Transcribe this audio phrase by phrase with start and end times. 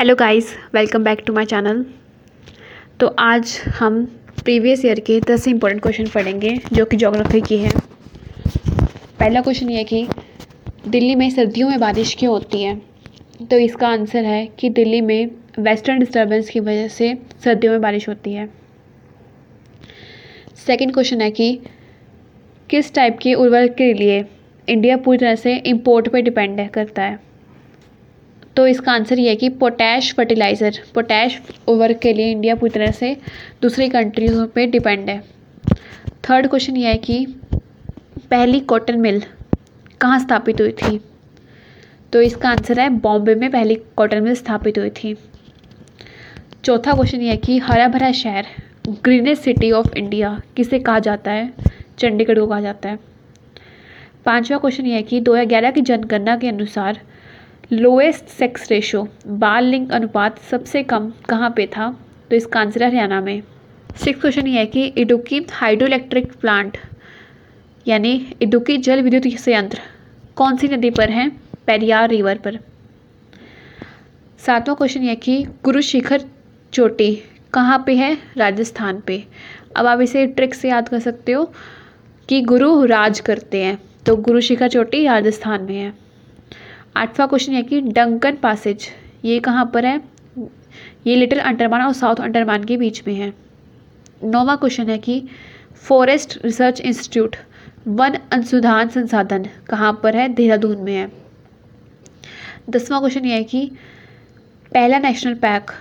[0.00, 1.84] Hello guys welcome back to my channel
[3.00, 4.04] तो आज हम
[4.44, 7.70] प्रीवियस ईयर के दस इंपॉर्टेंट क्वेश्चन पढ़ेंगे, जो कि ज्योग्राफी की है।
[9.18, 10.06] पहला क्वेश्चन ये कि
[10.88, 12.74] दिल्ली में सर्दियों में बारिश क्यों होती है?
[13.50, 17.14] तो इसका आंसर है कि दिल्ली में वेस्टर्न डिस्टर्बेंस की वजह से
[17.44, 18.48] सर्दियों में बारिश होती है।
[20.66, 21.58] सेकंड क्वेश्चन है कि
[22.70, 24.24] किस टाइप के उर्वरक के लिए
[24.68, 27.18] इंडिया पूरी तरह से इम्पोर्ट पर डिपेंड करता है?
[28.56, 32.90] तो इसका आंसर ये है कि पोटैश फर्टिलाइज़र, पोटैश ओवर के लिए इंडिया पूरी तरह
[32.90, 33.16] से
[33.62, 35.20] दूसरी कंट्रीज़ों पे डिपेंड है।
[36.24, 37.24] थर्ड क्वेश्चन ये है कि
[38.30, 39.22] पहली कॉटन मिल
[40.00, 41.00] कहाँ स्थापित हुई थी?
[42.12, 45.16] तो इसका आंसर है बॉम्बे में पहली कॉटन मिल स्थापित हुई थी।
[46.64, 48.46] चौथा क्वेश्चन ये है कि हरा भरा शहर
[49.04, 51.52] ग्रीनेस्ट सिटी ऑफ़ इंडिया किसे कहा जाता है?
[51.98, 52.98] चंडीगढ़ को कहा जाता है।
[54.24, 57.00] पांचवा क्वेश्चन ये है कि 2011 की जनगणना के अनुसार
[57.72, 61.90] लोएस्ट सेक्स रेशो बाल लिंग अनुपात सबसे कम कहाँ पे था?
[62.30, 63.42] तो इसका आंसर है हरियाणा में।
[63.96, 66.78] सिक्स क्वेश्चन ये है कि इडुकी हाइड्रो इलेक्ट्रिक प्लांट
[67.86, 68.12] यानी
[68.42, 69.80] इडुकी जल विद्युत संयंत्र,
[70.36, 71.28] कौन सी नदी पर है?
[71.66, 72.58] पेरियार रिवर पर।
[74.40, 76.24] सातवां क्वेश्चन ये कि गुरु शिखर
[76.72, 77.14] चोटी
[77.52, 78.16] कहाँ पे है?
[78.36, 79.24] राजस्थान पे।
[79.76, 81.50] अब आप इसे ट्रिक से याद कर सकते हो
[82.28, 85.92] कि गुरु राज करते हैं तो गुरु शिखर चोटी राजस्थान में है।
[86.96, 88.88] आठवां क्वेश्चन है कि डंकन पासेज
[89.24, 90.00] ये कहाँ पर है?
[91.06, 93.32] ये लिटिल अंडरमान और साउथ अंडरमान के बीच में है।
[94.24, 95.28] नौवा क्वेश्चन है कि
[95.76, 97.36] फॉरेस्ट रिसर्च इंस्टीट्यूट
[97.86, 100.28] वन अनुसंधान संसाधन कहाँ पर है?
[100.28, 101.12] देहरादून में है।
[102.70, 103.70] दसवां क्वेश्चन ये है कि
[104.74, 105.74] पहला नेशनल पार्क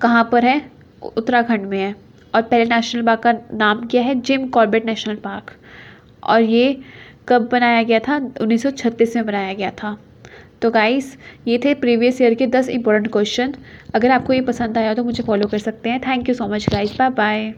[0.00, 0.70] कहाँ पर है?
[1.16, 1.94] उत्तराखंड में है।
[2.34, 4.20] और पहले नेशनल पार्क का नाम क्या है?
[4.20, 5.56] जिम कॉर्बेट नेशनल पार्क
[6.24, 6.80] और ये
[7.28, 8.16] कब बनाया गया था?
[8.40, 9.96] 1936 में बनाया गया था।
[10.62, 11.16] तो गाइस
[11.46, 13.54] ये थे प्रीवियस ईयर के दस इंपॉर्टेंट क्वेश्चन
[13.94, 16.00] अगर आपको ये पसंद आया तो मुझे फॉलो कर सकते हैं.
[16.00, 17.52] Thank you so much guys bye bye